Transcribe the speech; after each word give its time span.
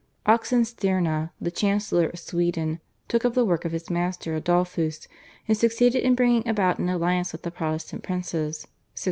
Oxenstierna, 0.25 1.29
the 1.39 1.51
chancellor 1.51 2.07
of 2.09 2.17
Sweden, 2.17 2.79
took 3.07 3.23
up 3.23 3.35
the 3.35 3.45
work 3.45 3.65
of 3.65 3.71
his 3.71 3.91
master 3.91 4.33
Adolphus 4.35 5.07
and 5.47 5.55
succeeded 5.55 6.03
in 6.03 6.15
bringing 6.15 6.47
about 6.47 6.79
an 6.79 6.89
alliance 6.89 7.31
with 7.33 7.43
the 7.43 7.51
Protestant 7.51 8.01
princes 8.01 8.63
(1633). 8.65 8.71